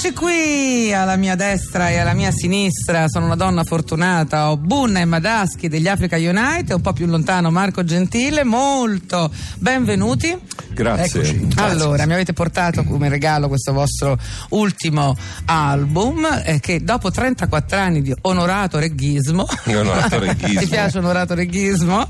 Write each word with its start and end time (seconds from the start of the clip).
Eccoci 0.00 0.14
qui 0.14 0.94
alla 0.94 1.16
mia 1.16 1.34
destra 1.34 1.90
e 1.90 1.96
alla 1.96 2.12
mia 2.12 2.30
sinistra, 2.30 3.08
sono 3.08 3.24
una 3.24 3.34
donna 3.34 3.64
fortunata, 3.64 4.48
ho 4.52 4.56
Bunna 4.56 5.00
e 5.00 5.04
Madaschi 5.04 5.66
degli 5.66 5.88
Africa 5.88 6.16
Unite, 6.16 6.72
un 6.74 6.80
po' 6.80 6.92
più 6.92 7.06
lontano 7.06 7.50
Marco 7.50 7.82
Gentile, 7.82 8.44
molto 8.44 9.28
benvenuti. 9.56 10.38
Grazie. 10.68 11.20
Eccoci. 11.22 11.48
Allora, 11.56 12.06
mi 12.06 12.12
avete 12.12 12.32
portato 12.32 12.84
come 12.84 13.08
regalo 13.08 13.48
questo 13.48 13.72
vostro 13.72 14.16
ultimo 14.50 15.16
album 15.46 16.42
eh, 16.44 16.60
che 16.60 16.84
dopo 16.84 17.10
34 17.10 17.76
anni 17.76 18.00
di 18.00 18.14
onorato 18.20 18.78
reghismo, 18.78 19.48
onorato 19.64 20.20
reghismo. 20.20 20.60
ti 20.60 20.66
piace 20.68 20.98
onorato 20.98 21.34
reghismo? 21.34 22.08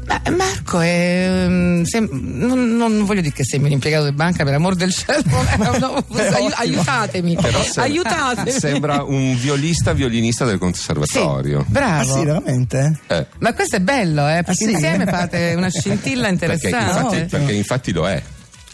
Ma 0.08 0.22
Marco 0.36 0.80
è. 0.80 1.46
mm, 1.48 1.84
sem- 1.84 2.10
non, 2.12 2.76
non 2.76 3.06
voglio 3.06 3.22
dire 3.22 3.34
che 3.34 3.44
sembri 3.46 3.70
un 3.70 3.76
impiegato 3.76 4.06
di 4.06 4.12
banca, 4.12 4.44
per 4.44 4.54
amor 4.54 4.76
del 4.76 4.94
cielo. 4.94 5.22
no, 5.58 5.78
no, 5.78 6.06
aiu- 6.18 6.54
aiutatemi. 6.56 7.36
Però 7.40 7.62
sem- 7.64 7.84
aiutatemi. 7.84 8.52
Sembra 8.52 9.04
un 9.04 9.36
violista 9.40 9.94
violinista 9.94 10.44
del 10.46 10.54
Sì, 10.56 10.60
conservatorio. 10.60 11.64
bravo. 11.68 12.14
Ah 12.14 12.18
sì, 12.20 12.26
veramente? 12.26 13.00
Eh, 13.08 13.26
Ma 13.44 13.54
questo 13.54 13.76
è 13.76 13.80
bello, 13.82 14.22
eh? 14.28 14.42
Perché 14.44 14.66
sì? 14.66 14.72
insieme 14.72 15.06
fate 15.06 15.54
una 15.56 15.68
scintilla 15.72 16.30
perché, 16.34 16.68
interessante. 16.70 17.18
infatti, 17.18 17.26
perché 17.26 17.52
infatti 17.54 17.92
lo 17.92 18.08
è. 18.08 18.22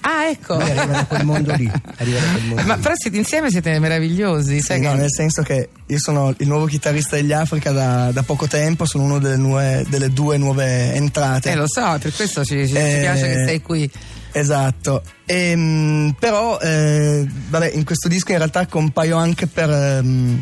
Ah, 0.01 0.27
ecco. 0.29 0.55
Beh, 0.57 0.63
arriva 0.63 0.85
da 0.85 1.05
quel 1.05 1.25
mondo 1.25 1.53
lì. 1.55 1.69
Arriva 1.97 2.19
da 2.19 2.31
quel 2.31 2.43
mondo 2.45 2.63
Ma 2.63 2.75
lì. 2.75 2.81
però 2.81 2.93
siete 2.95 3.17
insieme, 3.17 3.49
siete 3.49 3.77
meravigliosi. 3.79 4.61
sai 4.61 4.77
Sì, 4.77 4.83
no, 4.85 4.91
che- 4.91 4.97
nel 4.97 5.11
senso 5.11 5.41
che 5.41 5.69
io 5.87 5.97
sono 5.99 6.33
il 6.37 6.47
nuovo 6.47 6.65
chitarrista 6.67 7.15
degli 7.15 7.31
Africa 7.33 7.71
da, 7.71 8.11
da 8.11 8.21
poco 8.23 8.45
tempo, 8.47 8.85
sono 8.85 9.03
una 9.05 9.17
delle, 9.17 9.83
delle 9.89 10.09
due 10.13 10.37
nuove 10.37 10.93
entrate. 10.93 11.51
Eh, 11.51 11.55
lo 11.55 11.67
so, 11.67 11.97
per 11.99 12.13
questo 12.13 12.45
ci, 12.45 12.65
ci- 12.67 12.73
ci 12.73 12.77
Eh, 12.77 12.97
piace 13.01 13.27
che 13.27 13.43
sei 13.45 13.61
qui. 13.61 13.89
Esatto, 14.31 15.01
Ehm, 15.25 16.15
però 16.19 16.59
eh, 16.59 17.25
vabbè, 17.49 17.71
in 17.73 17.83
questo 17.83 18.07
disco 18.07 18.31
in 18.31 18.37
realtà 18.37 18.65
compaio 18.67 19.17
anche 19.17 19.47
per 19.47 19.69
ehm, 19.69 20.41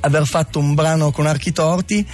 aver 0.00 0.26
fatto 0.26 0.58
un 0.58 0.74
brano 0.74 1.10
con 1.10 1.26
Archi 1.26 1.52
Torti, 1.52 2.06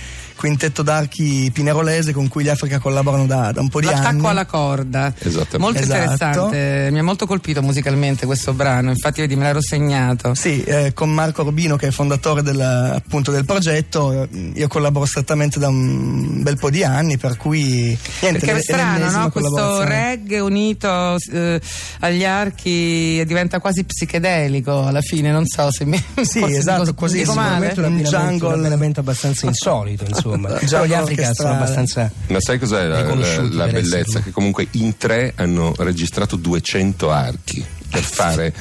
quintetto 0.43 0.83
d'archi 0.83 1.53
pinerolese 1.53 2.13
con 2.13 2.27
cui 2.27 2.43
gli 2.43 2.49
Africa 2.49 2.81
collaborano 2.81 3.27
da, 3.27 3.53
da 3.53 3.61
un 3.61 3.69
po' 3.69 3.79
di 3.79 3.87
anni. 3.87 4.01
L'attacco 4.01 4.27
alla 4.27 4.45
corda. 4.45 5.15
Esattamente. 5.17 5.59
Molto 5.59 5.79
Esatto. 5.79 6.01
interessante. 6.01 6.89
Mi 6.91 6.99
ha 6.99 7.03
molto 7.05 7.27
colpito 7.27 7.63
musicalmente 7.63 8.27
questo 8.27 8.53
brano, 8.53 8.91
infatti 8.91 9.21
vedi 9.21 9.37
me 9.37 9.45
l'ero 9.45 9.63
segnato. 9.63 10.35
Sì, 10.35 10.65
eh, 10.65 10.93
con 10.95 11.11
Marco 11.11 11.45
Rubino 11.45 11.77
che 11.77 11.87
è 11.87 11.91
fondatore 11.93 12.43
del, 12.43 12.61
appunto 12.61 13.31
del 13.31 13.45
progetto, 13.45 14.25
eh, 14.25 14.53
io 14.55 14.67
collaboro 14.67 15.05
strettamente 15.05 15.61
da 15.61 15.69
un 15.69 16.43
bel 16.43 16.59
po' 16.59 16.71
di 16.71 16.83
anni, 16.83 17.19
per 17.19 17.37
cui 17.37 17.97
niente, 18.21 18.41
Perché 18.41 18.57
è 18.57 18.61
strano, 18.63 19.11
no? 19.11 19.31
Questo 19.31 19.85
reggae 19.85 20.41
unito 20.41 21.19
eh, 21.31 21.61
agli 22.01 22.25
archi 22.25 23.23
diventa 23.25 23.61
quasi 23.61 23.85
psichedelico 23.85 24.87
alla 24.87 25.03
fine, 25.03 25.31
non 25.31 25.47
so 25.47 25.71
se 25.71 25.85
mi 25.85 26.03
Sì, 26.23 26.43
esatto, 26.53 26.95
quasi 26.95 27.19
dico 27.19 27.33
male. 27.35 27.69
Sicuramente 27.69 28.11
un 28.11 28.21
jungle. 28.21 28.47
un 28.49 28.53
abbinamento 28.55 28.99
abbastanza 28.99 29.47
insolito, 29.53 30.05
insomma. 30.05 30.31
Però 30.38 30.59
gli 30.59 30.66
Jungle 30.69 30.94
Africa 30.97 31.32
sono 31.34 31.48
abbastanza. 31.54 32.10
Ma 32.28 32.38
sai 32.41 32.59
cos'è 32.59 32.84
la, 32.87 33.03
la- 33.15 33.43
la 33.50 33.66
bellezza? 33.66 34.20
Che 34.20 34.31
comunque 34.31 34.66
in 34.72 34.97
tre 34.97 35.32
hanno 35.37 35.72
registrato 35.78 36.37
200 36.37 37.10
archi 37.10 37.65
per 37.93 38.03
fare 38.03 38.53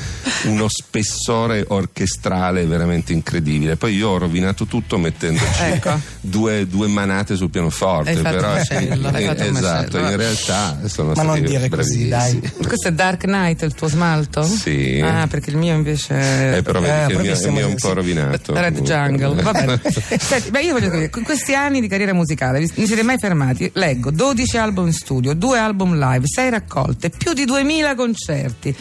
uno 0.43 0.67
spessore 0.67 1.63
orchestrale 1.67 2.65
veramente 2.65 3.13
incredibile. 3.13 3.77
Poi 3.77 3.95
io 3.95 4.09
ho 4.09 4.17
rovinato 4.17 4.65
tutto 4.65 4.97
mettendoci 4.97 5.45
Ecco. 5.61 5.97
due, 6.19 6.67
due 6.67 6.87
manate 6.87 7.35
sul 7.37 7.49
pianoforte. 7.49 8.13
Però, 8.15 8.49
macello, 8.53 9.07
un 9.07 9.15
esatto, 9.15 9.97
in 9.97 10.17
realtà 10.17 10.79
sono 10.85 11.09
Ma 11.09 11.13
stati 11.23 11.27
non 11.27 11.41
dire 11.43 11.67
bravissimi. 11.69 12.09
così, 12.09 12.39
dai. 12.39 12.51
Questo 12.67 12.87
è 12.89 12.91
Dark 12.91 13.21
Knight, 13.21 13.61
il 13.61 13.73
tuo 13.73 13.87
smalto? 13.87 14.43
Sì. 14.43 14.99
Ah, 15.03 15.27
perché 15.27 15.49
il 15.49 15.57
mio 15.57 15.73
invece 15.73 16.57
Eh, 16.57 16.61
però 16.61 16.81
vedi 16.81 16.91
Eh, 16.91 17.05
che 17.07 17.13
il 17.13 17.19
mio, 17.19 17.33
il 17.33 17.51
mio 17.51 17.61
è 17.61 17.65
un 17.65 17.75
po' 17.75 17.93
rovinato. 17.93 18.53
Red 18.53 18.81
Jungle, 18.81 19.41
va 19.41 19.51
bene. 19.53 19.81
Senti, 20.19 20.49
beh, 20.51 20.61
io 20.61 20.73
voglio 20.73 20.89
dire, 20.89 21.09
in 21.15 21.23
questi 21.23 21.53
anni 21.55 21.79
di 21.79 21.87
carriera 21.87 22.13
musicale 22.13 22.59
vi- 22.59 22.85
siete 22.85 23.03
mai 23.03 23.17
fermati? 23.17 23.69
Leggo 23.75 24.11
12 24.11 24.57
album 24.57 24.87
in 24.87 24.93
studio, 24.93 25.33
2 25.33 25.57
album 25.57 25.97
live, 25.97 26.25
6 26.27 26.49
raccolte, 26.49 27.09
più 27.09 27.31
di 27.33 27.45
2000 27.45 27.95
concerti. 27.95 28.75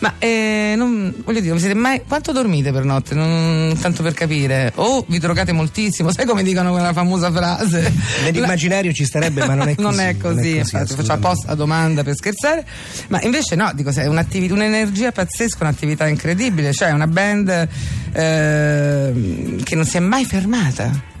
Ma 0.00 0.14
eh, 0.18 0.74
non, 0.76 1.14
voglio 1.24 1.38
dire, 1.40 1.50
non 1.52 1.60
siete 1.60 1.74
mai. 1.74 2.02
Quanto 2.06 2.32
dormite 2.32 2.72
per 2.72 2.84
notte? 2.84 3.14
Non- 3.14 3.76
tanto 3.80 4.02
per 4.02 4.12
capire. 4.12 4.72
O 4.76 5.04
vi 5.08 5.18
drogate 5.18 5.52
moltissimo, 5.52 6.12
sai 6.12 6.26
come 6.26 6.42
dicono 6.42 6.72
quella 6.72 6.92
famosa 6.92 7.30
frase? 7.32 7.92
Nell'immaginario 8.22 8.92
ci 8.92 9.04
starebbe, 9.04 9.46
ma 9.46 9.54
non 9.54 9.68
è 9.68 9.74
così. 9.76 9.82
non 9.82 10.00
è 10.00 10.16
così, 10.16 10.56
infatti, 10.56 10.94
faccio 10.94 11.12
apposta 11.12 11.54
domanda 11.54 12.02
per 12.02 12.14
scherzare, 12.14 12.66
ma 13.08 13.20
invece 13.22 13.54
no, 13.54 13.70
dico, 13.74 13.90
è 13.90 14.06
un'attività, 14.06 14.52
un'energia 14.54 15.12
pazzesca, 15.12 15.58
un'attività 15.60 16.06
incredibile, 16.06 16.72
cioè 16.72 16.90
una 16.90 17.06
band 17.06 17.68
eh, 18.12 19.56
che 19.62 19.74
non 19.74 19.84
si 19.84 19.96
è 19.96 20.00
mai 20.00 20.24
fermata. 20.24 21.12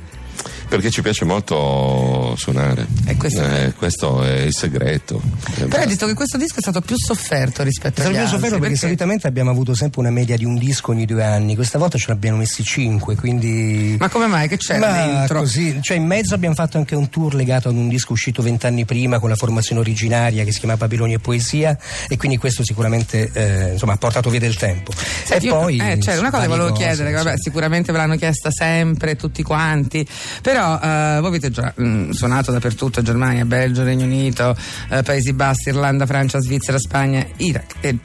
Perché 0.66 0.90
ci 0.90 1.02
piace 1.02 1.24
molto 1.24 2.13
suonare. 2.36 2.86
E 3.06 3.16
questo- 3.16 3.42
Eh, 3.44 3.72
questo 3.76 4.22
è 4.22 4.40
il 4.40 4.54
segreto. 4.54 5.20
Però 5.54 5.78
hai 5.82 5.86
detto 5.86 6.06
che 6.06 6.14
questo 6.14 6.36
disco 6.38 6.58
è 6.58 6.60
stato 6.60 6.80
più 6.80 6.96
sofferto 6.96 7.62
rispetto 7.62 8.00
È 8.02 8.04
agli 8.06 8.12
stato 8.12 8.26
più 8.28 8.34
sofferto 8.38 8.58
perché 8.58 8.76
solitamente 8.76 9.26
abbiamo 9.26 9.50
avuto 9.50 9.74
sempre 9.74 10.00
una 10.00 10.10
media 10.10 10.36
di 10.36 10.44
un 10.44 10.56
disco 10.58 10.90
ogni 10.92 11.04
due 11.06 11.24
anni, 11.24 11.54
questa 11.54 11.78
volta 11.78 11.98
ce 11.98 12.06
l'abbiamo 12.08 12.38
messi 12.38 12.62
cinque, 12.64 13.16
quindi. 13.16 13.96
Ma 13.98 14.08
come 14.08 14.26
mai? 14.26 14.48
Che 14.48 14.56
c'era 14.56 14.78
Ma 14.90 15.06
dentro? 15.16 15.40
così, 15.40 15.78
cioè 15.82 15.96
in 15.96 16.04
mezzo 16.06 16.34
abbiamo 16.34 16.54
fatto 16.54 16.76
anche 16.78 16.94
un 16.94 17.08
tour 17.08 17.34
legato 17.34 17.68
ad 17.68 17.76
un 17.76 17.88
disco 17.88 18.12
uscito 18.12 18.42
vent'anni 18.42 18.84
prima 18.84 19.18
con 19.18 19.28
la 19.28 19.36
formazione 19.36 19.80
originaria 19.80 20.44
che 20.44 20.52
si 20.52 20.58
chiama 20.60 20.76
Babilonia 20.76 21.16
e 21.16 21.18
Poesia 21.20 21.76
e 22.08 22.16
quindi 22.16 22.36
questo 22.36 22.64
sicuramente 22.64 23.30
eh, 23.32 23.72
insomma, 23.72 23.92
ha 23.92 23.96
portato 23.96 24.30
via 24.30 24.40
del 24.40 24.56
tempo. 24.56 24.92
Senti, 25.24 25.46
e 25.46 25.48
io- 25.48 25.58
poi 25.58 25.76
eh, 25.78 26.00
cioè, 26.00 26.18
una 26.18 26.30
cosa 26.30 26.46
volevo 26.48 26.68
cose, 26.70 26.82
chiedere, 26.82 27.10
vabbè, 27.12 27.34
sicuramente 27.36 27.92
ve 27.92 27.98
l'hanno 27.98 28.16
chiesta 28.16 28.50
sempre 28.50 29.16
tutti 29.16 29.42
quanti, 29.42 30.06
però 30.42 30.74
eh, 30.80 31.16
voi 31.20 31.28
avete 31.28 31.50
già 31.50 31.72
mm, 31.80 32.10
suonato 32.24 32.52
dappertutto, 32.52 33.02
Germania, 33.02 33.44
Belgio, 33.44 33.82
Regno 33.84 34.04
Unito, 34.06 34.56
eh, 34.88 35.02
Paesi 35.02 35.34
Bassi, 35.34 35.68
Irlanda, 35.68 36.06
Francia, 36.06 36.40
Svizzera, 36.40 36.78
Spagna, 36.78 37.24
Iraq 37.36 37.74
e 37.80 37.98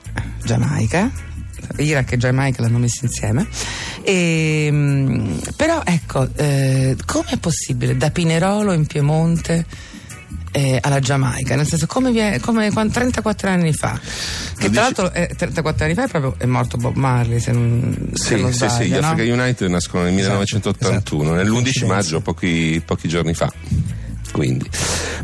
Giamaica. 0.44 1.10
Iraq 1.77 2.12
e 2.13 2.18
Giamaica 2.18 2.62
l'hanno 2.62 2.80
messo 2.80 3.06
insieme. 3.06 3.48
E, 4.04 4.68
mm, 4.71 5.38
però 5.56 5.81
ecco, 5.86 6.27
eh, 6.36 6.98
com'è 7.06 7.38
possibile 7.38 7.95
da 7.95 8.10
Pinerolo 8.12 8.74
in 8.74 8.86
Piemonte 8.86 9.66
eh, 10.51 10.80
alla 10.81 11.00
Giamaica, 11.00 11.56
nel 11.56 11.68
senso 11.68 11.86
come, 11.86 12.12
vie- 12.12 12.39
come 12.39 12.72
quan- 12.72 12.89
34 12.92 13.50
anni 13.50 13.72
fa, 13.72 14.00
che 14.57 14.68
Lo 14.68 14.74
tra 14.74 14.88
dici- 14.88 15.01
l'altro 15.01 15.13
eh, 15.13 15.27
34 15.36 15.86
anni 15.86 15.94
fa 15.94 16.06
è 16.06 16.07
proprio 16.07 16.36
è 16.39 16.45
morto 16.45 16.77
Bob 16.77 16.95
Marley 16.95 17.39
se 17.39 17.51
non, 17.51 18.10
se 18.13 18.36
Sì, 18.36 18.42
non 18.42 18.51
sì, 18.51 18.57
sì, 18.60 18.65
sbaglio, 18.68 18.86
gli 18.98 19.00
no? 19.00 19.07
Africa 19.10 19.33
United 19.33 19.69
nascono 19.69 20.04
nel 20.06 20.13
1981, 20.13 21.33
nell'11 21.36 21.51
Coincidenza. 21.51 21.94
maggio, 21.94 22.22
pochi, 22.22 22.81
pochi 22.83 23.07
giorni 23.07 23.33
fa. 23.36 23.54
Quindi, 24.39 24.69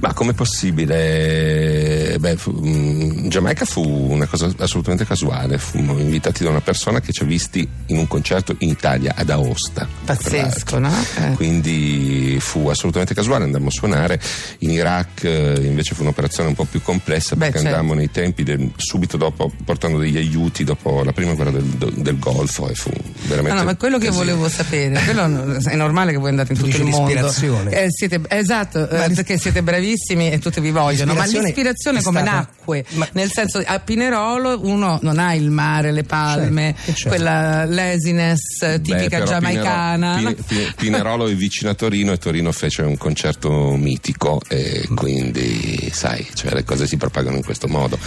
ma 0.02 0.14
com'è 0.14 0.34
possibile? 0.34 2.05
Beh, 2.20 2.38
fu- 2.38 2.52
mm, 2.52 3.02
in 3.24 3.30
Giamaica 3.30 3.66
fu 3.66 3.82
una 3.82 4.26
cosa 4.26 4.50
assolutamente 4.60 5.06
casuale. 5.06 5.58
Fummo 5.58 5.98
invitati 6.00 6.44
da 6.44 6.50
una 6.50 6.62
persona 6.62 7.00
che 7.02 7.12
ci 7.12 7.24
ha 7.24 7.26
visti 7.26 7.68
in 7.88 7.98
un 7.98 8.08
concerto 8.08 8.56
in 8.60 8.70
Italia, 8.70 9.14
ad 9.16 9.30
Aosta. 9.30 9.88
Pazzesco, 10.06 10.80
no? 10.80 10.92
Eh. 11.18 11.32
Quindi 11.36 12.38
fu 12.40 12.68
assolutamente 12.68 13.14
casuale, 13.14 13.44
andammo 13.46 13.68
a 13.68 13.72
suonare. 13.72 14.20
In 14.60 14.72
Iraq 14.72 15.24
eh, 15.24 15.60
invece 15.64 15.96
fu 15.96 16.02
un'operazione 16.04 16.50
un 16.50 16.56
po' 16.56 16.66
più 16.66 16.82
complessa 16.82 17.36
Beh, 17.36 17.46
perché 17.46 17.60
certo. 17.62 17.76
andammo 17.76 17.94
nei 17.94 18.12
tempi 18.12 18.44
del- 18.44 18.72
subito 18.78 19.18
dopo 19.18 19.52
portando 19.64 19.98
degli 19.98 20.18
aiuti 20.18 20.64
dopo 20.64 21.04
la 21.04 21.12
prima 21.12 21.34
guerra 21.34 21.52
del, 21.52 21.64
del 21.64 22.20
Golfo 22.20 22.70
e 22.70 22.76
fu 22.76 22.90
veramente. 23.24 23.54
No, 23.54 23.60
no, 23.60 23.66
ma 23.66 23.76
quello 23.76 23.98
che 23.98 24.06
casino. 24.08 24.24
volevo 24.24 24.50
sapere, 24.50 25.00
quello 25.04 25.60
è 25.62 25.76
normale 25.76 26.12
che 26.12 26.18
voi 26.18 26.30
andate 26.30 26.54
in 26.54 26.60
Tu 26.60 26.66
tutto 26.66 26.78
il 26.78 26.84
mondo. 26.84 27.06
l'ispirazione. 27.08 27.72
Eh, 27.72 27.86
siete, 27.90 28.22
esatto, 28.30 28.90
eh, 28.90 28.98
Ma 28.98 29.06
l'is- 29.06 29.16
perché 29.16 29.38
siete 29.38 29.62
bravissimi 29.64 30.32
e 30.32 30.40
tutti 30.40 30.60
vi 30.62 30.72
vogliono, 30.72 31.14
ma 31.14 31.24
L'ispirazione 31.26 31.46
l'ispirazione 31.46 32.00
è 32.00 32.02
come 32.06 32.20
stata- 32.22 32.36
nacque? 32.38 32.86
ma- 32.92 33.08
Nel 33.14 33.30
senso, 33.32 33.62
a 33.64 33.80
Pinerolo 33.80 34.60
uno 34.64 34.98
non 35.02 35.20
ha 35.20 35.34
il 35.36 35.50
mare, 35.52 35.92
le 35.92 36.04
palme, 36.04 36.74
Certo, 36.76 36.92
certo. 36.94 37.10
quella 37.10 37.66
laziness 37.66 38.40
Beh, 38.62 38.82
tipica 38.82 39.18
però 39.20 39.26
giamaicana. 39.26 40.16
Pinero- 40.16 40.36
no? 40.38 40.44
Pi- 40.48 40.56
Pi- 40.56 40.74
Pinerolo 40.76 41.28
è 41.28 41.36
vicino 41.36 41.70
a 41.70 41.74
Torino 41.74 42.12
e 42.12 42.18
Torino 42.18 42.52
fece 42.52 42.82
un 42.84 42.98
concerto 42.98 43.76
mitico 43.76 44.42
e 44.48 44.88
quindi 44.96 45.90
sai, 45.94 46.26
cioè, 46.34 46.54
le 46.54 46.64
cose 46.64 46.88
si 46.88 46.98
propagano 46.98 47.36
in 47.38 47.44
questo 47.44 47.68
modo. 47.68 47.98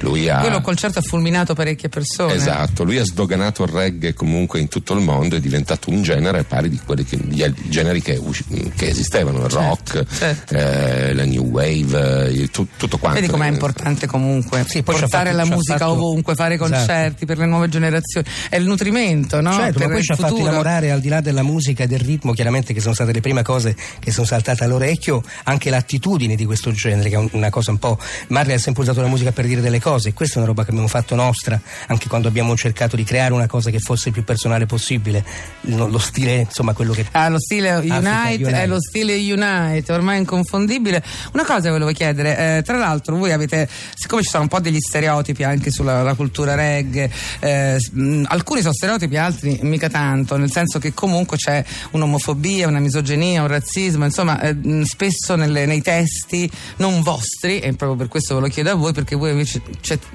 Lui 0.00 0.28
ha 0.28 0.38
Quello 0.40 0.60
concerto 0.60 0.98
ha 0.98 1.02
fulminato 1.02 1.54
parecchie 1.54 1.88
persone. 1.88 2.34
Esatto, 2.34 2.84
lui 2.84 2.98
ha 2.98 3.04
sdoganato 3.04 3.62
il 3.64 3.70
reggae 3.70 4.14
comunque 4.14 4.60
in 4.60 4.68
tutto 4.68 4.94
il 4.94 5.00
mondo, 5.00 5.36
è 5.36 5.40
diventato 5.40 5.90
un 5.90 6.02
genere 6.02 6.44
pari 6.44 6.68
di 6.68 6.80
quelli 6.84 7.04
che, 7.04 7.16
gli 7.16 7.44
generi 7.68 8.02
che, 8.02 8.20
che 8.76 8.88
esistevano, 8.88 9.44
il 9.44 9.50
rock, 9.50 10.04
certo. 10.12 10.54
eh, 10.54 11.14
la 11.14 11.24
new 11.24 11.44
wave, 11.44 12.26
eh, 12.26 12.30
il- 12.32 12.50
tu- 12.50 12.66
tutto 12.76 12.98
quanto. 12.98 13.20
Vedi 13.20 13.30
com'è 13.32 13.47
importante 13.48 14.06
comunque 14.06 14.64
Sì, 14.68 14.82
portare 14.82 15.30
fatto- 15.32 15.36
la 15.36 15.44
musica 15.44 15.78
fatto- 15.78 15.90
ovunque, 15.92 16.34
fare 16.34 16.54
Esatto. 16.54 16.70
concerti 16.70 17.26
per 17.26 17.38
le 17.38 17.46
nuove 17.46 17.68
generazioni. 17.68 18.26
È 18.48 18.56
il 18.56 18.66
nutrimento, 18.66 19.40
no? 19.40 19.52
Certo, 19.52 19.78
per 19.78 19.88
ma 19.88 19.94
poi 19.94 20.02
ci 20.02 20.12
ha 20.12 20.16
fatto 20.16 20.36
innamorare 20.38 20.90
al 20.90 21.00
di 21.00 21.08
là 21.08 21.20
della 21.20 21.42
musica 21.42 21.84
e 21.84 21.86
del 21.86 22.00
ritmo, 22.00 22.32
chiaramente 22.32 22.72
che 22.72 22.80
sono 22.80 22.94
state 22.94 23.12
le 23.12 23.20
prime 23.20 23.42
cose 23.42 23.76
che 23.98 24.10
sono 24.10 24.26
saltate 24.26 24.64
all'orecchio, 24.64 25.22
anche 25.44 25.70
l'attitudine 25.70 26.34
di 26.36 26.44
questo 26.44 26.72
genere, 26.72 27.08
che 27.08 27.14
è 27.14 27.18
un- 27.18 27.28
una 27.32 27.50
cosa 27.50 27.70
un 27.70 27.78
po'. 27.78 27.98
Marley 28.28 28.56
ha 28.56 28.58
sempre 28.58 28.82
usato 28.82 29.00
la 29.00 29.08
musica 29.08 29.32
per 29.32 29.46
dire 29.46 29.60
delle 29.60 29.80
cose, 29.80 30.12
questa 30.12 30.34
è 30.36 30.38
una 30.38 30.46
roba 30.46 30.64
che 30.64 30.70
abbiamo 30.70 30.88
fatto 30.88 31.14
nostra, 31.14 31.60
anche 31.86 32.08
quando 32.08 32.28
abbiamo 32.28 32.56
cercato 32.56 32.96
di 32.96 33.04
creare 33.04 33.32
una 33.32 33.46
cosa 33.46 33.70
che 33.70 33.78
fosse 33.78 34.08
il 34.08 34.14
più 34.14 34.24
personale 34.24 34.66
possibile, 34.66 35.24
lo, 35.62 35.86
lo 35.88 35.98
stile, 35.98 36.40
insomma, 36.40 36.72
quello 36.72 36.92
che. 36.92 37.06
Ah, 37.12 37.28
lo 37.28 37.38
stile 37.40 37.72
Unite, 37.74 37.94
Unite. 38.44 38.50
è 38.62 38.66
lo 38.66 38.80
stile 38.80 39.14
Unite, 39.32 39.92
ormai 39.92 40.18
inconfondibile. 40.18 41.02
Una 41.32 41.44
cosa 41.44 41.70
volevo 41.70 41.90
chiedere, 41.92 42.58
eh, 42.58 42.62
tra 42.62 42.76
l'altro 42.76 43.16
voi 43.16 43.32
avete, 43.32 43.37
siccome 43.94 44.22
ci 44.22 44.30
sono 44.30 44.44
un 44.44 44.48
po' 44.48 44.60
degli 44.60 44.80
stereotipi 44.80 45.44
anche 45.44 45.70
sulla 45.70 46.02
la 46.02 46.14
cultura 46.14 46.54
reggae, 46.54 47.10
eh, 47.40 47.78
mh, 47.92 48.24
alcuni 48.28 48.60
sono 48.60 48.72
stereotipi, 48.72 49.16
altri 49.16 49.58
mica 49.62 49.88
tanto, 49.88 50.36
nel 50.36 50.50
senso 50.50 50.78
che 50.78 50.94
comunque 50.94 51.36
c'è 51.36 51.64
un'omofobia, 51.92 52.66
una 52.66 52.80
misoginia, 52.80 53.42
un 53.42 53.48
razzismo, 53.48 54.04
insomma 54.04 54.40
eh, 54.40 54.54
mh, 54.54 54.82
spesso 54.82 55.36
nelle- 55.36 55.66
nei 55.66 55.82
testi 55.82 56.50
non 56.76 57.02
vostri, 57.02 57.60
e 57.60 57.74
proprio 57.74 57.96
per 57.96 58.08
questo 58.08 58.34
ve 58.34 58.40
lo 58.40 58.48
chiedo 58.48 58.70
a 58.70 58.74
voi, 58.74 58.92
perché 58.92 59.14
voi 59.16 59.30
invece 59.30 59.60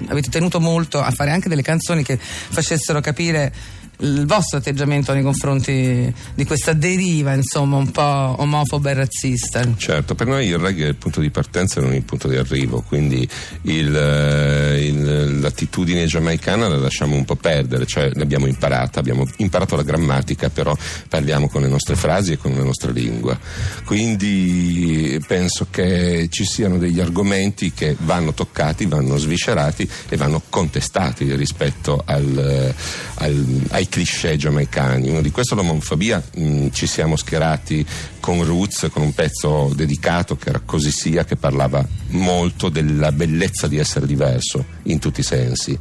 avete 0.08 0.30
tenuto 0.30 0.60
molto 0.60 1.00
a 1.00 1.10
fare 1.10 1.30
anche 1.30 1.48
delle 1.48 1.62
canzoni 1.62 2.02
che 2.02 2.18
facessero 2.18 3.00
capire 3.00 3.52
il 3.98 4.26
vostro 4.26 4.58
atteggiamento 4.58 5.12
nei 5.12 5.22
confronti 5.22 6.12
di 6.34 6.44
questa 6.44 6.72
deriva, 6.72 7.32
insomma, 7.34 7.76
un 7.76 7.90
po' 7.90 8.02
omofoba 8.02 8.90
e 8.90 8.94
razzista. 8.94 9.62
Certo, 9.76 10.14
per 10.14 10.26
noi 10.26 10.46
il 10.48 10.58
reggae 10.58 10.86
è 10.86 10.88
il 10.88 10.96
punto 10.96 11.20
di 11.20 11.30
partenza 11.30 11.80
e 11.80 11.82
non 11.84 11.94
il 11.94 12.02
punto 12.02 12.28
di 12.28 12.36
arrivo, 12.36 12.82
quindi 12.82 13.26
il, 13.62 13.94
eh, 13.96 14.86
il- 14.86 15.40
l'attitudine 15.40 16.06
giamaicana 16.06 16.68
la 16.68 16.76
lasciamo 16.78 17.14
un 17.14 17.24
po' 17.24 17.36
perdere, 17.36 17.86
cioè 17.86 18.10
l'abbiamo 18.14 18.46
imparata, 18.46 18.98
abbiamo 19.00 19.26
imparato 19.38 19.76
la 19.76 19.82
grammatica, 19.82 20.50
però 20.50 20.76
parliamo 21.08 21.48
con 21.48 21.62
le 21.62 21.68
nostre 21.68 21.94
frasi 21.96 22.32
e 22.32 22.36
con 22.36 22.52
la 22.54 22.62
nostra 22.64 22.90
lingua. 22.90 23.38
Quindi 23.84 25.18
penso 25.26 25.66
che 25.70 26.28
ci 26.30 26.44
siano 26.44 26.78
degli 26.78 27.00
argomenti 27.00 27.72
che 27.72 27.96
vanno 28.00 28.34
toccati, 28.34 28.86
vanno 28.86 29.16
sviscerati 29.16 29.88
e 30.08 30.16
vanno 30.16 30.42
contestati 30.48 31.34
rispetto 31.36 32.02
al, 32.04 32.74
al- 33.14 33.60
ai 33.70 33.83
cliché 33.88 34.36
giamaicani. 34.36 35.08
Uno 35.08 35.20
di 35.20 35.30
questo 35.30 35.54
è 35.54 35.56
l'omofobia, 35.56 36.22
mh, 36.36 36.68
ci 36.72 36.86
siamo 36.86 37.16
schierati 37.16 37.84
con 38.20 38.42
Roots, 38.44 38.88
con 38.92 39.02
un 39.02 39.14
pezzo 39.14 39.72
dedicato 39.74 40.36
che 40.36 40.48
era 40.50 40.60
così 40.64 40.90
sia, 40.90 41.24
che 41.24 41.36
parlava 41.36 41.86
molto 42.08 42.68
della 42.68 43.12
bellezza 43.12 43.66
di 43.68 43.78
essere 43.78 44.06
diverso 44.06 44.64
in 44.84 44.98
tutti 44.98 45.20
i 45.20 45.24
sensi. 45.24 45.78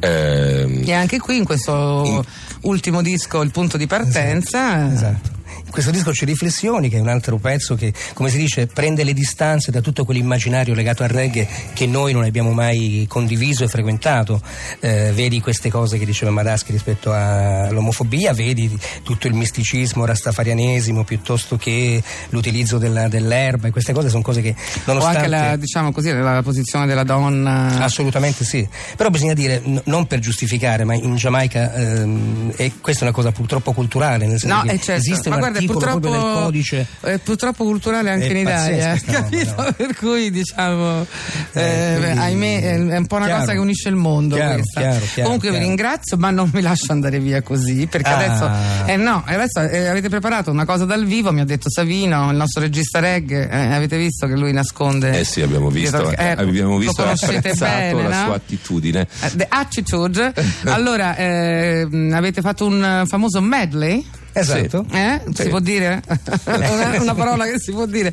Ehm, 0.00 0.82
E 0.86 0.92
anche 0.92 1.18
qui 1.18 1.36
in 1.38 1.44
questo 1.44 2.02
In- 2.04 2.22
ultimo 2.62 3.02
disco, 3.02 3.42
il 3.42 3.50
punto 3.50 3.76
di 3.76 3.86
partenza. 3.86 4.92
Esatto. 4.92 5.30
In 5.31 5.31
questo 5.72 5.90
disco 5.90 6.10
c'è 6.10 6.26
Riflessioni, 6.26 6.88
che 6.90 6.98
è 6.98 7.00
un 7.00 7.08
altro 7.08 7.38
pezzo 7.38 7.74
che, 7.74 7.92
come 8.12 8.28
si 8.28 8.36
dice, 8.36 8.66
prende 8.66 9.02
le 9.04 9.14
distanze 9.14 9.70
da 9.70 9.80
tutto 9.80 10.04
quell'immaginario 10.04 10.74
legato 10.74 11.02
al 11.02 11.08
reggae 11.08 11.48
che 11.72 11.86
noi 11.86 12.12
non 12.12 12.24
abbiamo 12.24 12.52
mai 12.52 13.06
condiviso 13.08 13.64
e 13.64 13.68
frequentato. 13.68 14.40
Eh, 14.80 15.12
vedi 15.14 15.40
queste 15.40 15.70
cose 15.70 15.98
che 15.98 16.04
diceva 16.04 16.30
Madaschi 16.30 16.72
rispetto 16.72 17.10
all'omofobia, 17.12 18.32
vedi 18.32 18.70
tutto 19.02 19.26
il 19.26 19.34
misticismo 19.34 20.04
rastafarianesimo 20.04 21.04
piuttosto 21.04 21.56
che 21.56 22.02
l'utilizzo 22.28 22.78
della- 22.78 23.08
dell'erba 23.08 23.68
e 23.68 23.70
queste 23.70 23.92
cose 23.92 24.08
sono 24.10 24.22
cose 24.22 24.42
che 24.42 24.50
O 24.50 24.80
nonostante... 24.84 25.18
anche 25.18 25.28
la, 25.28 25.56
diciamo 25.56 25.90
così, 25.90 26.12
la 26.12 26.42
posizione 26.42 26.86
della 26.86 27.04
donna. 27.04 27.80
Assolutamente 27.82 28.44
sì, 28.44 28.66
però 28.96 29.08
bisogna 29.08 29.32
dire, 29.34 29.60
n- 29.64 29.80
non 29.84 30.06
per 30.06 30.18
giustificare, 30.18 30.84
ma 30.84 30.94
in 30.94 31.16
Giamaica, 31.16 31.74
ehm, 31.74 32.52
e 32.56 32.72
questa 32.80 33.00
è 33.00 33.04
una 33.04 33.14
cosa 33.14 33.32
purtroppo 33.32 33.72
culturale, 33.72 34.26
nel 34.26 34.38
senso 34.38 34.54
No, 34.56 34.62
che 34.62 34.72
è 34.72 34.78
certo, 34.78 35.00
esiste 35.00 35.28
ma 35.30 35.36
un 35.36 35.40
guarda, 35.40 35.58
articolo 35.64 35.78
proprio 35.78 36.10
nel 36.10 36.20
purtroppo, 36.20 36.44
codice 36.44 36.86
è 37.00 37.18
purtroppo 37.18 37.64
culturale 37.64 38.10
anche 38.10 38.26
È 38.26 38.30
in 38.30 38.36
Italia, 38.36 38.94
roba, 38.94 39.12
capito? 39.12 39.54
no? 39.62 39.72
Per 39.76 39.96
cui 39.96 40.30
diciamo, 40.30 41.06
eh, 41.52 41.60
Eh, 41.62 41.96
quindi- 41.98 42.18
ahimè, 42.18 42.62
è- 42.62 42.96
un 42.98 43.06
po' 43.06 43.16
una 43.16 43.24
Chiaro. 43.26 43.40
cosa 43.40 43.52
che 43.52 43.58
unisce 43.58 43.88
il 43.88 43.96
mondo 43.96 44.34
Chiaro, 44.36 44.62
chiaro, 44.62 44.98
chiaro, 45.04 45.22
Comunque 45.22 45.50
vi 45.50 45.58
ringrazio, 45.58 46.16
ma 46.16 46.30
non 46.30 46.50
mi 46.52 46.60
lascio 46.60 46.92
andare 46.92 47.18
via 47.18 47.42
così, 47.42 47.86
perché 47.86 48.10
Ah. 48.10 48.16
adesso, 48.16 48.90
eh 48.90 48.96
no, 48.96 49.22
adesso 49.26 49.60
eh, 49.60 49.86
avete 49.88 50.08
preparato 50.08 50.50
una 50.50 50.64
cosa 50.64 50.84
dal 50.84 51.04
vivo, 51.04 51.32
mi 51.32 51.40
ha 51.40 51.44
detto 51.44 51.70
Savino, 51.70 52.30
il 52.30 52.36
nostro 52.36 52.60
regista 52.62 52.98
reggae, 53.00 53.48
eh, 53.48 53.72
avete 53.72 53.96
visto 53.96 54.26
che 54.26 54.34
lui 54.34 54.52
nasconde. 54.52 55.18
eh 55.20 55.24
sì, 55.24 55.40
abbiamo 55.42 55.70
visto, 55.70 55.96
dietro- 55.98 56.16
eh, 56.22 56.30
abbiamo 56.30 56.78
visto 56.78 57.02
apprezzato 57.02 57.64
bene, 57.64 58.08
la 58.08 58.18
no? 58.20 58.24
sua 58.26 58.34
attitudine. 58.34 59.06
Eh, 59.20 59.30
The 59.36 59.46
Attitude. 59.48 60.32
Allora, 60.64 61.10
avete 61.16 62.40
fatto 62.40 62.66
un 62.66 62.82
eh, 63.02 63.06
famoso 63.06 63.40
medley? 63.40 64.04
Esatto. 64.32 64.84
Eh? 64.90 65.20
Sì. 65.34 65.42
Si 65.42 65.48
può 65.48 65.58
dire? 65.60 66.02
una, 66.44 67.00
una 67.00 67.14
parola 67.14 67.44
che 67.44 67.58
si 67.58 67.72
può 67.72 67.86
dire 67.86 68.12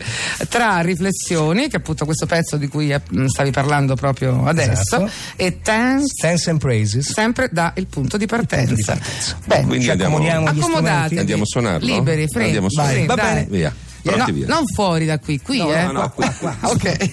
tra 0.49 0.79
riflessioni, 0.81 1.67
che 1.69 1.77
appunto 1.77 2.05
questo 2.05 2.25
pezzo 2.25 2.57
di 2.57 2.67
cui 2.67 2.91
eh, 2.91 3.01
stavi 3.27 3.51
parlando 3.51 3.95
proprio 3.95 4.45
adesso, 4.45 4.95
Esatto. 5.05 5.11
e 5.35 5.59
Dance, 5.63 6.05
Stance 6.07 6.49
and 6.49 6.59
Praises. 6.59 7.11
sempre 7.11 7.49
da 7.51 7.73
il 7.77 7.87
punto 7.87 8.17
di 8.17 8.25
partenza. 8.25 8.65
punto 8.73 8.75
di 8.75 8.83
partenza. 8.83 9.37
Beh, 9.45 9.61
Quindi 9.63 9.83
ci 9.85 9.91
andiamo- 9.91 10.15
accomodiamo 10.17 10.61
strumenti. 10.61 11.17
Andiamo 11.17 11.43
a 11.43 11.45
suonarlo? 11.45 11.85
Liberi, 11.85 12.25
free. 12.27 12.45
Andiamo 12.45 12.67
a 12.67 12.69
suonare. 12.69 12.93
free, 12.93 13.05
Va 13.05 13.15
dai. 13.15 13.33
bene. 13.33 13.47
Via. 13.49 13.73
Eh, 14.01 14.15
no, 14.15 14.25
non 14.47 14.65
fuori 14.73 15.05
da 15.05 15.19
qui, 15.19 15.39
qui, 15.41 15.57
No, 15.57 15.73
eh. 15.73 15.83
no, 15.83 15.91
no, 15.91 16.09
qui, 16.11 16.25
qua. 16.39 16.55
ok. 16.63 17.09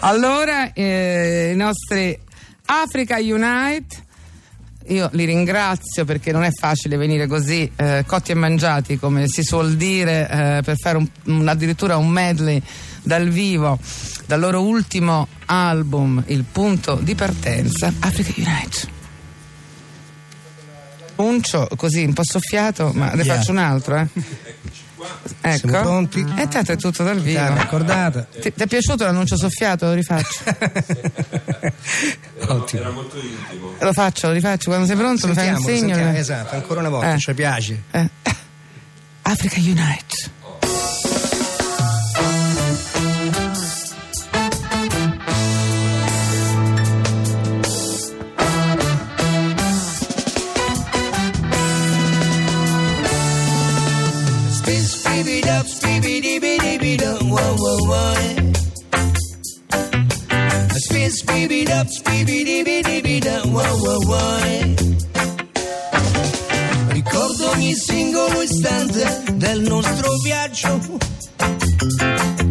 allora, 0.00 0.72
eh, 0.72 1.50
i 1.52 1.56
nostri 1.56 2.18
Africa 2.66 3.16
Unite. 3.18 4.02
Io 4.88 5.08
li 5.12 5.24
ringrazio 5.24 6.04
perché 6.04 6.30
non 6.30 6.42
è 6.44 6.50
facile 6.50 6.96
venire 6.96 7.26
così 7.26 7.70
eh, 7.74 8.04
cotti 8.06 8.32
e 8.32 8.34
mangiati, 8.34 8.98
come 8.98 9.26
si 9.28 9.42
suol 9.42 9.76
dire, 9.76 10.28
eh, 10.28 10.62
per 10.62 10.76
fare 10.78 10.98
un- 10.98 11.08
un- 11.24 11.48
addirittura 11.48 11.96
un 11.96 12.08
medley 12.08 12.60
dal 13.02 13.28
vivo 13.28 13.78
dal 14.26 14.40
loro 14.40 14.62
ultimo 14.62 15.28
album, 15.46 16.22
Il 16.26 16.44
punto 16.50 16.94
di 16.96 17.14
partenza, 17.14 17.92
Africa 18.00 18.32
Unite. 18.36 18.92
Uncio 21.16 21.68
così 21.76 22.04
un 22.04 22.12
po' 22.12 22.22
soffiato, 22.24 22.90
ma 22.94 23.12
ne 23.12 23.22
faccio 23.24 23.52
un 23.52 23.58
altro, 23.58 23.96
eh. 23.96 24.08
Ecco. 25.40 25.68
Siamo 25.68 25.80
pronti? 25.80 26.24
E 26.36 26.48
tanto 26.48 26.72
è 26.72 26.76
tutto 26.76 27.02
dal 27.02 27.18
vivo. 27.20 27.38
Chiara, 27.38 27.60
accordata. 27.60 28.26
Ti, 28.30 28.52
ti 28.52 28.62
è 28.62 28.66
piaciuto 28.66 29.04
l'annuncio 29.04 29.36
soffiato? 29.36 29.86
Lo 29.86 29.92
rifaccio. 29.92 30.40
Ottimo. 32.48 33.04
Lo 33.80 33.92
faccio, 33.92 34.28
lo 34.28 34.32
rifaccio. 34.32 34.70
Quando 34.70 34.86
sei 34.86 34.96
pronto 34.96 35.26
mi 35.28 35.34
fai 35.34 35.48
un 35.50 35.58
segno. 35.58 35.96
esatto, 36.12 36.54
ancora 36.54 36.80
una 36.80 36.88
volta, 36.88 37.14
Eh. 37.14 37.18
ci 37.18 37.34
piace. 37.34 37.82
Eh. 37.90 38.10
Africa 39.22 39.56
Unite. 39.58 40.32
Up, 55.48 55.66
speedy 55.66 56.20
dibby 56.20 56.58
dibby 56.58 56.96
dum, 56.96 57.30
whoa, 57.30 57.56
whoa, 57.56 57.78
whoa. 57.88 58.52
Speed, 60.76 61.12
speed 61.12 61.70
up, 61.70 61.88
speedy 61.88 62.44
dibby 62.44 62.82
dibby 62.82 63.20
dum, 63.20 63.52
whoa, 63.52 63.62
whoa, 63.62 64.00
whoa. 64.06 64.74
Ricordo 66.88 67.50
ogni 67.50 67.74
singolo 67.74 68.42
istante 68.42 69.22
del 69.34 69.60
nostro 69.62 70.18
viaggio. 70.22 70.80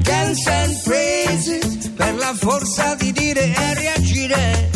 Dance 0.02 0.50
and 0.50 0.84
praises 0.84 1.92
per 1.96 2.16
la 2.16 2.34
forza 2.36 2.96
di 2.96 3.12
dire 3.12 3.54
e 3.54 3.74
reagire. 3.74 4.70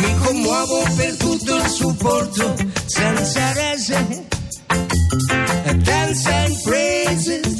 Mi 0.00 0.18
commuovo 0.18 0.82
per 0.96 1.16
tutto 1.16 1.56
il 1.56 1.68
supporto 1.68 2.54
senza 2.86 3.52
rese. 3.52 4.26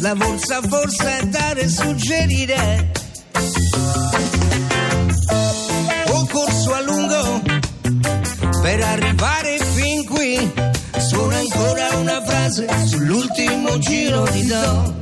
La 0.08 0.16
forza 0.16 0.62
forza 0.62 1.18
è 1.18 1.26
dare 1.26 1.60
e 1.60 1.68
suggerire. 1.68 2.92
Ho 6.06 6.26
corso 6.28 6.72
a 6.72 6.80
lungo 6.80 7.42
per 8.62 8.80
arrivare 8.84 9.58
fin 9.74 10.06
qui. 10.06 10.50
Suona 10.96 11.36
ancora 11.36 11.88
una 11.96 12.24
frase 12.24 12.66
sull'ultimo 12.86 13.78
giro 13.80 14.26
di 14.30 14.46
do. 14.46 14.94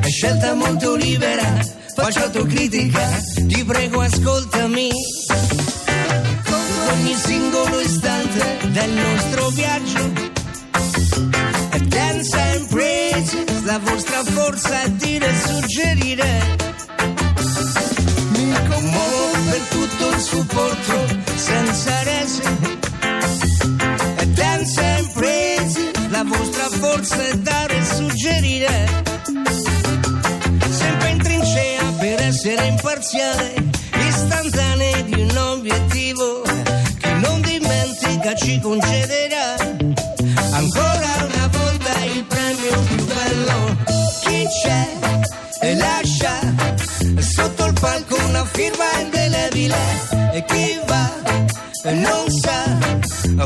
È 0.00 0.08
scelta 0.08 0.54
molto 0.54 0.94
libera, 0.94 1.58
faccio 1.94 2.20
autocritica, 2.20 3.20
ti 3.46 3.62
prego 3.64 4.00
ascoltami. 4.00 4.90
Ogni 7.02 7.16
singolo 7.16 7.80
istante 7.80 8.58
del 8.68 8.90
nostro 8.90 9.48
viaggio. 9.48 10.12
E 11.72 11.80
Dance 11.80 12.38
and 12.38 12.68
praises, 12.68 13.64
la 13.64 13.80
vostra 13.80 14.22
forza 14.22 14.82
è 14.82 14.90
dire 14.90 15.26
e 15.26 15.34
suggerire. 15.34 16.56
Mi 18.30 18.52
commuovo 18.68 19.30
per 19.50 19.60
tutto 19.70 20.08
il 20.10 20.20
supporto, 20.20 21.06
senza 21.34 22.02
rese. 22.04 22.42
E 24.18 24.26
Dance 24.28 24.80
and 24.80 25.12
praises, 25.12 25.90
la 26.10 26.22
vostra 26.24 26.68
forza 26.68 27.26
è 27.26 27.34
dare 27.34 27.78
e 27.78 27.84
suggerire 27.84 29.10
sempre 30.70 31.08
in 31.10 31.18
trincea 31.18 31.82
per 31.98 32.20
essere 32.22 32.66
imparziale, 32.66 33.54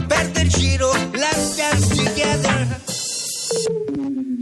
perde 0.02 0.40
il 0.42 0.48
giro, 0.48 0.92
let's 1.12 1.56
dance 1.56 1.88
together. 1.88 2.80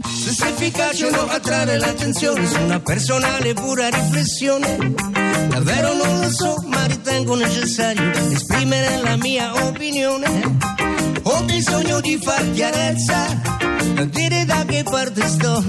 Se 0.03 0.31
sei 0.31 0.49
efficace 0.51 1.09
no 1.09 1.27
attrarre 1.27 1.77
l'attenzione 1.77 2.47
su 2.47 2.59
una 2.61 2.79
personale 2.79 3.53
pura 3.53 3.89
riflessione. 3.89 4.93
Davvero 5.49 5.93
non 5.93 6.19
lo 6.19 6.29
so, 6.31 6.63
ma 6.67 6.85
ritengo 6.85 7.35
necessario 7.35 8.11
esprimere 8.31 9.01
la 9.01 9.15
mia 9.17 9.53
opinione. 9.67 10.57
Ho 11.23 11.43
bisogno 11.43 12.01
di 12.01 12.19
far 12.21 12.51
chiarezza, 12.51 13.41
dire 14.05 14.45
da 14.45 14.65
che 14.65 14.83
parte 14.83 15.27
sto. 15.27 15.63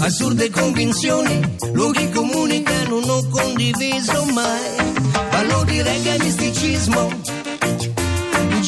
Assurde 0.00 0.50
convinzioni, 0.50 1.56
luoghi 1.72 2.08
comuni 2.10 2.62
che 2.62 2.84
non 2.88 3.08
ho 3.08 3.26
condiviso 3.28 4.24
mai. 4.26 4.96
Valori, 5.30 5.82
reggae 5.82 6.14
e 6.14 6.22
misticismo, 6.22 7.10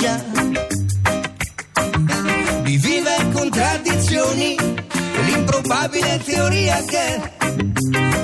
già 0.00 0.19
di 2.62 2.76
vive 2.78 3.16
contraddizioni, 3.33 4.57
l'improbabile 5.26 6.19
teoria 6.25 6.83
che 6.87 7.21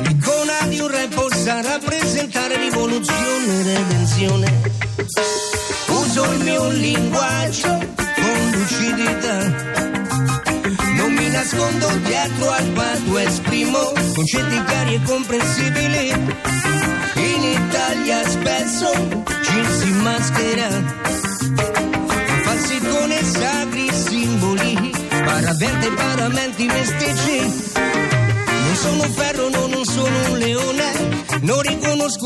l'icona 0.04 0.58
di 0.68 0.80
un 0.80 0.88
re 0.88 1.06
possa 1.08 1.60
rappresentare 1.60 2.56
rivoluzione 2.56 3.60
e 3.60 3.62
redenzione. 3.62 4.60
Uso 5.88 6.32
il 6.32 6.44
mio 6.44 6.70
linguaggio 6.70 7.68
con 7.68 8.50
lucidità. 8.52 9.38
Non 10.94 11.12
mi 11.12 11.28
nascondo 11.28 11.88
dietro 12.04 12.50
al 12.52 12.66
patto, 12.68 13.18
esprimo 13.18 13.92
concetti 14.14 14.64
chiari 14.64 14.94
e 14.94 15.02
comprensibili. 15.02 16.08
In 17.16 17.42
Italia 17.44 18.26
spesso 18.26 19.24
ci 19.42 19.64
si 19.78 19.90
maschera 19.90 20.45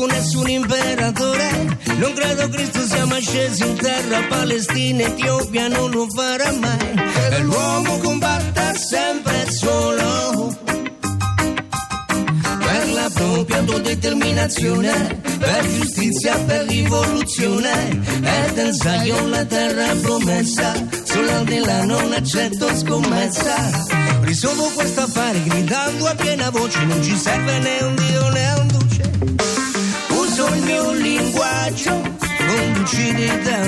riconosco 0.01 0.05
nessun 0.05 0.49
imperatore. 0.49 1.77
Non 1.97 2.13
credo 2.13 2.49
Cristo 2.49 2.85
sia 2.85 3.05
mai 3.05 3.21
sceso 3.21 3.65
in 3.65 3.75
terra, 3.75 4.21
Palestina, 4.27 5.03
Etiopia 5.03 5.67
non 5.67 5.91
lo 5.91 6.07
farà 6.13 6.51
mai. 6.53 6.93
E 7.31 7.39
l'uomo 7.39 7.97
combatta 7.97 8.73
sempre 8.73 9.51
solo 9.51 10.57
per 12.59 12.89
la 12.93 13.09
propria 13.13 13.57
autodeterminazione, 13.57 15.21
per 15.37 15.67
giustizia, 15.67 16.37
per 16.39 16.65
rivoluzione. 16.67 17.99
Ed 18.23 18.57
in 18.57 18.73
Zion 18.73 19.29
la 19.29 19.45
terra 19.45 19.93
promessa, 20.01 20.73
sull'aldilà 21.03 21.83
non 21.85 22.11
accetto 22.13 22.75
scommessa. 22.75 23.85
Risolvo 24.21 24.71
questo 24.73 25.01
affare 25.01 25.43
gridando 25.43 26.05
a 26.07 26.15
piena 26.15 26.49
voce, 26.49 26.83
non 26.85 27.03
ci 27.03 27.15
serve 27.17 27.59
né 27.59 27.79
un 27.81 27.95
dio 27.95 28.29
né 28.29 28.53
un 28.59 28.70
il 30.61 30.67
mio 30.67 30.91
linguaggio 30.93 31.91
con 31.91 32.73
lucidità. 32.75 33.59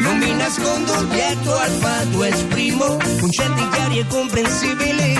Non 0.00 0.18
mi 0.18 0.34
nascondo 0.34 1.04
dietro 1.04 1.56
al 1.56 1.70
fatto, 1.70 2.24
esprimo 2.24 2.96
concetti 3.20 3.68
chiari 3.72 3.98
e 3.98 4.06
comprensibili. 4.06 5.18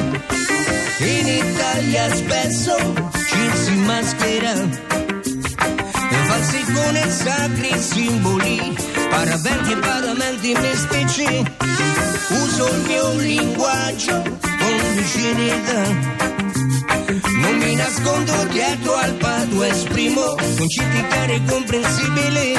In 0.98 1.26
Italia 1.26 2.14
spesso 2.14 2.76
ci 3.28 3.56
si 3.64 3.74
maschera 3.76 4.52
falsi 6.26 6.64
con 6.72 6.96
i 6.96 7.10
sacri 7.10 7.80
simboli, 7.80 8.76
paraventi 9.10 9.72
e 9.72 9.76
paramenti 9.76 10.56
mistici. 10.58 11.52
Uso 12.28 12.68
il 12.68 12.82
mio 12.86 13.12
linguaggio 13.16 14.22
con 15.04 15.22
lucidità. 15.22 15.82
Non 17.40 17.56
mi 17.58 17.74
nascondo 17.74 18.32
dietro 18.50 18.94
al 18.94 19.12
patto, 19.14 19.62
esprimo 19.64 20.34
chiari 20.66 21.34
e 21.34 21.42
comprensibili. 21.46 22.54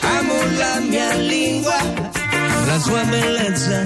Amo 0.00 0.34
la 0.56 0.80
mia 0.88 1.14
lingua, 1.14 1.76
la 2.66 2.78
sua 2.78 3.02
bellezza. 3.04 3.82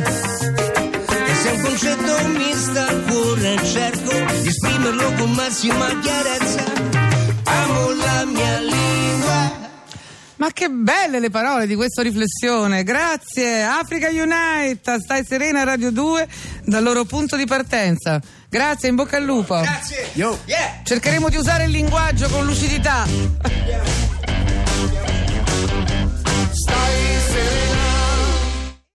E 1.27 1.35
se 1.35 1.49
un 1.51 1.63
concetto 1.63 2.29
mi 2.29 2.53
sta 2.55 2.87
a 2.87 2.95
cuore, 3.09 3.57
cerco 3.65 4.13
di 4.41 4.49
esprimerlo 4.49 5.13
con 5.19 5.31
massima 5.33 5.99
chiarezza. 6.01 6.65
Amo 7.45 7.91
la 7.91 8.25
mia. 8.25 8.40
Ma 10.41 10.51
che 10.55 10.71
belle 10.71 11.21
le 11.21 11.29
parole 11.29 11.67
di 11.67 11.75
questa 11.75 12.01
riflessione, 12.01 12.83
grazie. 12.83 13.63
Africa 13.63 14.09
Unite, 14.09 14.99
stai 14.99 15.23
serena 15.23 15.65
Radio 15.65 15.91
2 15.91 16.27
dal 16.65 16.83
loro 16.83 17.05
punto 17.05 17.37
di 17.37 17.45
partenza. 17.45 18.19
Grazie, 18.49 18.89
in 18.89 18.95
bocca 18.95 19.19
al 19.19 19.25
lupo. 19.25 19.61
Grazie. 19.61 20.09
Yo. 20.15 20.39
Yeah. 20.47 20.81
Cercheremo 20.83 21.29
di 21.29 21.37
usare 21.37 21.65
il 21.65 21.71
linguaggio 21.71 22.27
con 22.31 22.47
lucidità. 22.47 23.07
Stai 26.53 27.00